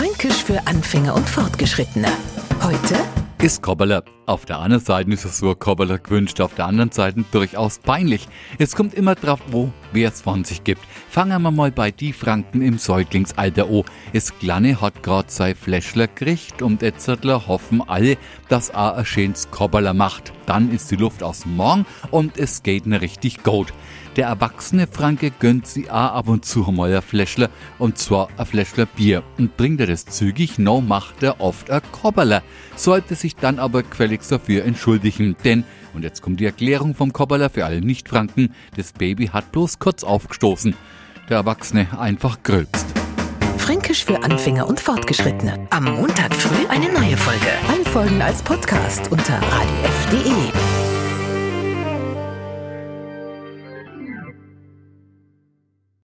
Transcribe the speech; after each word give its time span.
Fränkisch 0.00 0.42
für 0.44 0.66
Anfänger 0.66 1.14
und 1.14 1.28
Fortgeschrittene. 1.28 2.08
Heute 2.62 2.96
ist 3.42 3.62
Kobbeler. 3.62 4.02
Auf 4.24 4.46
der 4.46 4.58
einen 4.58 4.80
Seite 4.80 5.10
ist 5.10 5.26
es 5.26 5.36
so 5.36 5.54
Kobbeler 5.54 5.98
gewünscht, 5.98 6.40
auf 6.40 6.54
der 6.54 6.64
anderen 6.64 6.90
Seite 6.90 7.22
durchaus 7.32 7.78
peinlich. 7.80 8.26
Es 8.58 8.74
kommt 8.74 8.94
immer 8.94 9.14
drauf, 9.14 9.40
wo 9.50 9.70
wer 9.92 10.08
es 10.08 10.20
von 10.20 10.44
sich 10.44 10.64
gibt. 10.64 10.82
Fangen 11.08 11.42
wir 11.42 11.50
mal 11.50 11.70
bei 11.70 11.90
die 11.90 12.12
Franken 12.12 12.62
im 12.62 12.78
Säuglingsalter 12.78 13.68
an. 13.68 13.84
Es 14.12 14.38
Kleine 14.38 14.80
hat 14.80 15.02
grad 15.02 15.30
sei 15.30 15.54
Fläschler 15.54 16.08
kriegt 16.08 16.62
und 16.62 16.82
Etzertler 16.82 17.46
hoffen 17.46 17.82
alle, 17.86 18.16
dass 18.48 18.74
a 18.74 18.92
ein 18.92 19.04
schönes 19.04 19.50
Kobbeler 19.50 19.94
macht. 19.94 20.32
Dann 20.46 20.70
ist 20.70 20.90
die 20.90 20.96
Luft 20.96 21.22
aus 21.22 21.40
dem 21.40 21.56
Morgen 21.56 21.86
und 22.10 22.38
es 22.38 22.62
geht 22.62 22.86
ne 22.86 23.00
richtig 23.00 23.42
gut. 23.42 23.72
Der 24.16 24.26
erwachsene 24.26 24.88
Franke 24.88 25.30
gönnt 25.30 25.68
sie 25.68 25.88
a 25.88 26.08
ab 26.08 26.28
und 26.28 26.44
zu 26.44 26.60
mal 26.72 26.92
ein 26.92 27.00
Fläschler, 27.00 27.48
und 27.78 27.96
zwar 27.96 28.28
ein 28.36 28.46
Fläschler 28.46 28.86
Bier. 28.86 29.22
Und 29.38 29.56
bringt 29.56 29.80
er 29.80 29.86
das 29.86 30.04
zügig, 30.04 30.58
no 30.58 30.80
macht 30.80 31.22
er 31.22 31.40
oft 31.40 31.70
ein 31.70 31.80
Kobberler. 31.92 32.42
Sollte 32.74 33.14
sich 33.14 33.36
dann 33.36 33.60
aber 33.60 33.84
gefälligst 33.84 34.32
dafür 34.32 34.64
entschuldigen, 34.64 35.36
denn, 35.44 35.64
und 35.94 36.02
jetzt 36.02 36.22
kommt 36.22 36.40
die 36.40 36.46
Erklärung 36.46 36.94
vom 36.94 37.12
Kobberler 37.12 37.50
für 37.50 37.64
alle 37.64 37.80
Nicht-Franken, 37.80 38.54
das 38.76 38.92
Baby 38.92 39.28
hat 39.28 39.52
bloß 39.52 39.78
kurz 39.78 40.04
aufgestoßen. 40.04 40.74
Der 41.28 41.38
Erwachsene 41.38 41.86
einfach 41.98 42.42
grölpst. 42.42 42.86
Fränkisch 43.58 44.04
für 44.04 44.22
Anfänger 44.22 44.66
und 44.66 44.80
Fortgeschrittene. 44.80 45.68
Am 45.70 45.84
Montag 45.84 46.34
früh 46.34 46.66
eine 46.66 46.92
neue 46.92 47.16
Folge. 47.16 47.46
Alle 47.68 47.84
Folgen 47.84 48.20
als 48.20 48.42
Podcast 48.42 49.12
unter 49.12 49.34
radiof.de. 49.34 50.89